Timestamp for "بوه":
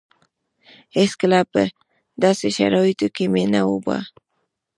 3.83-3.99